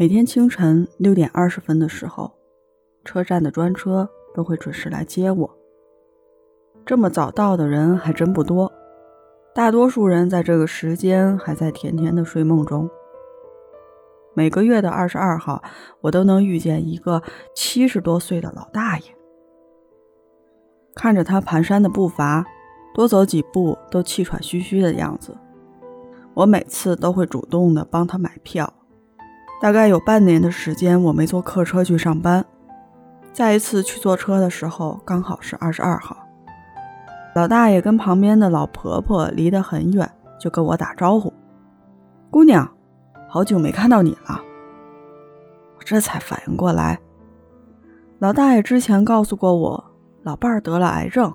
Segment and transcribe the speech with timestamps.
[0.00, 2.32] 每天清晨六点二十分的时候，
[3.04, 5.58] 车站的专车都会准时来接我。
[6.86, 8.72] 这么早到的人还真不多，
[9.54, 12.88] 大多数人在这个时间还在甜甜的睡梦中。
[14.32, 15.62] 每个月的二十二号，
[16.00, 17.22] 我都能遇见一个
[17.54, 19.04] 七十多岁的老大爷，
[20.94, 22.46] 看着他蹒跚的步伐，
[22.94, 25.36] 多走几步都气喘吁吁的样子，
[26.32, 28.72] 我每次都会主动的帮他买票。
[29.60, 32.42] 大概有半年的时间，我没坐客车去上班。
[33.30, 36.16] 再一次去坐车的时候，刚好是二十二号。
[37.34, 40.10] 老大爷跟旁边的老婆婆离得很远，
[40.40, 41.32] 就跟我打招呼
[42.30, 42.68] ：“姑娘，
[43.28, 44.40] 好久没看到你了。”
[45.78, 46.98] 我这才反应过来，
[48.18, 49.84] 老大爷之前告诉过我，
[50.22, 51.32] 老伴儿得了癌症，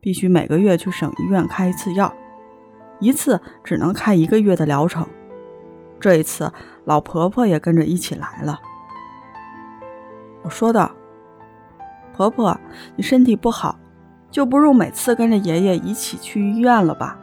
[0.00, 2.12] 必须每个月去省医院开一次药，
[2.98, 5.06] 一次只能开一个月的疗程。
[6.02, 6.52] 这一次，
[6.84, 8.58] 老婆婆也跟着一起来了。
[10.42, 10.90] 我说道
[12.12, 12.58] ：“婆婆，
[12.96, 13.78] 你身体不好，
[14.28, 17.16] 就不如每次跟着爷爷一起去医院了吧？”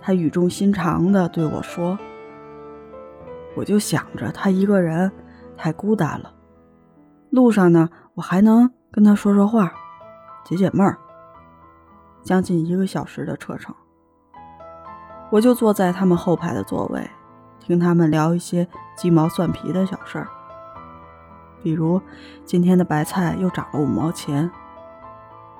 [0.00, 1.98] 她语重心长地对我说。
[3.54, 5.12] 我就想着她一个人
[5.54, 6.32] 太孤单了，
[7.28, 9.70] 路上呢，我还能跟她说说话，
[10.46, 10.96] 解解闷儿。
[12.22, 13.74] 将近一个小时的车程，
[15.30, 17.10] 我就坐在他们后排的座位。
[17.60, 18.66] 听他们聊一些
[18.96, 20.26] 鸡毛蒜皮的小事儿，
[21.62, 22.00] 比如
[22.44, 24.50] 今天的白菜又涨了五毛钱，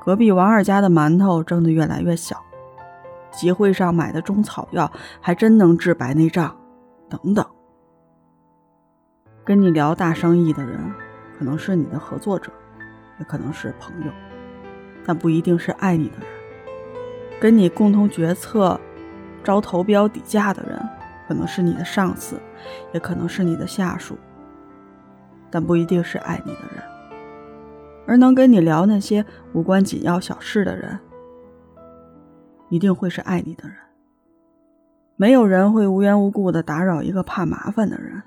[0.05, 2.43] 隔壁王二家的馒头蒸得越来越小，
[3.31, 4.91] 集会上买的中草药
[5.21, 6.57] 还真能治白内障，
[7.09, 7.47] 等等。
[9.45, 10.79] 跟你聊大生意的人，
[11.39, 12.51] 可能是你的合作者，
[13.19, 14.13] 也可能是朋友，
[15.05, 16.27] 但不一定是爱你的人。
[17.41, 18.79] 跟你共同决策、
[19.43, 20.79] 招投标底价的人。
[21.31, 22.41] 可能是你的上司，
[22.93, 24.19] 也可能是你的下属，
[25.49, 26.83] 但不一定是爱你的人。
[28.05, 30.99] 而能跟你聊那些无关紧要小事的人，
[32.69, 33.77] 一定会是爱你的人。
[35.15, 38.21] 没有人会无缘无故的打扰一个怕麻烦的人，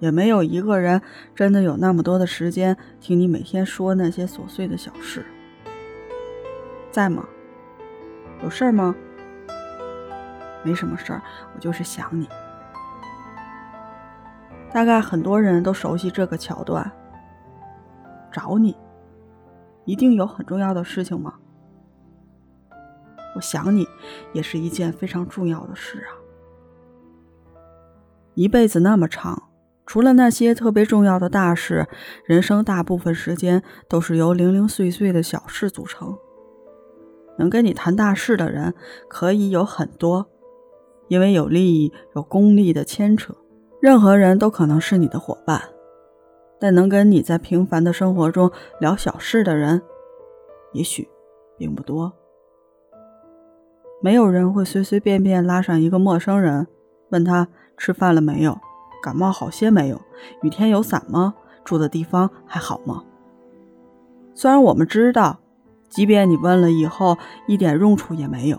[0.00, 1.02] 也没有一个人
[1.34, 5.22] 真的有那么多的时间听你每天说那些琐碎的小事。
[6.90, 7.26] 在吗？
[8.42, 8.96] 有事吗？
[10.64, 11.22] 没什么事儿，
[11.54, 12.28] 我就是想你。
[14.72, 16.90] 大概很多人都熟悉这个桥段。
[18.32, 18.76] 找你，
[19.84, 21.34] 一定有很重要的事情吗？
[23.36, 23.86] 我想你，
[24.32, 26.10] 也是一件非常重要的事啊。
[28.34, 29.50] 一辈子那么长，
[29.86, 31.86] 除了那些特别重要的大事，
[32.24, 36.18] 人生大部分时间都是由零零碎碎的小事组成。
[37.38, 38.74] 能跟你谈大事的人，
[39.08, 40.28] 可以有很多。
[41.08, 43.34] 因为有利益、有功利的牵扯，
[43.80, 45.60] 任何人都可能是你的伙伴。
[46.58, 48.50] 但能跟你在平凡的生活中
[48.80, 49.82] 聊小事的人，
[50.72, 51.08] 也许
[51.58, 52.12] 并不多。
[54.00, 56.66] 没有人会随随便便拉上一个陌生人，
[57.10, 58.58] 问他吃饭了没有，
[59.02, 60.00] 感冒好些没有，
[60.42, 61.34] 雨天有伞吗？
[61.64, 63.04] 住的地方还好吗？
[64.34, 65.40] 虽然我们知道，
[65.88, 67.16] 即便你问了以后
[67.46, 68.58] 一点用处也没有，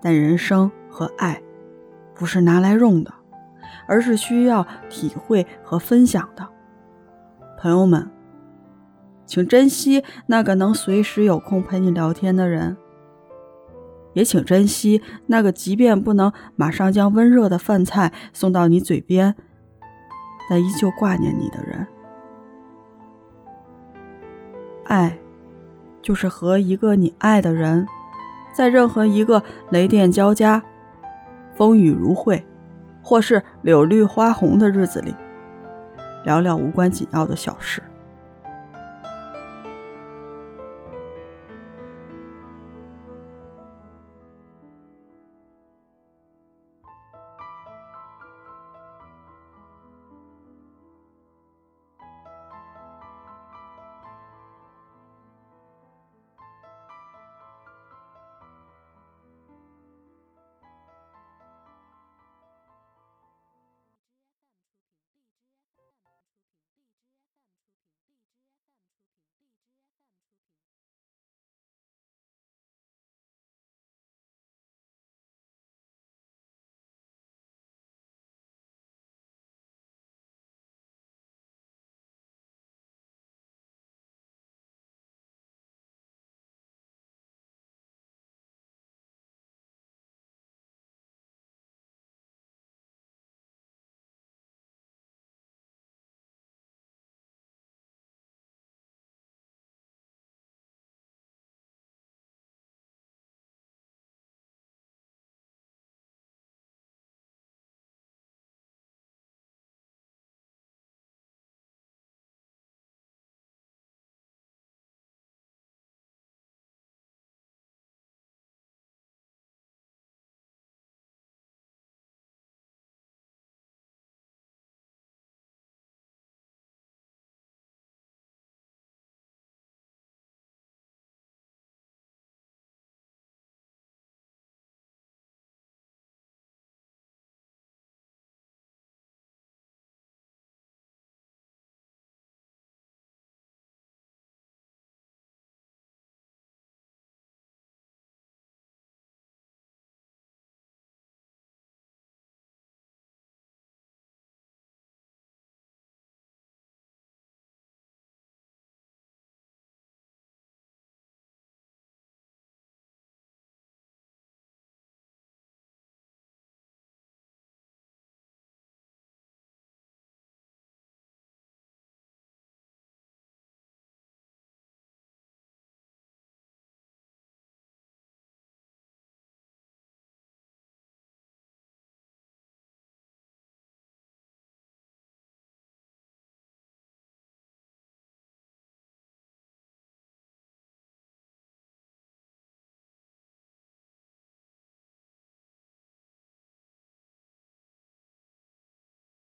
[0.00, 0.70] 但人生。
[0.94, 1.42] 和爱，
[2.14, 3.12] 不是拿来用的，
[3.88, 6.48] 而是需要体会和分享的。
[7.58, 8.08] 朋友们，
[9.26, 12.76] 请珍惜那个能随时有空陪你聊天的人，
[14.12, 19.34] 也请珍惜那个即便不能马上将温热的饭菜送到你嘴边，
[20.48, 21.84] 但依旧挂念你的人。
[24.84, 25.18] 爱，
[26.00, 27.84] 就是和一个你爱的人，
[28.54, 30.62] 在任何一个雷电交加。
[31.54, 32.44] 风雨如晦，
[33.02, 35.14] 或是柳绿花红的日子里，
[36.24, 37.82] 聊聊无关紧要的小事。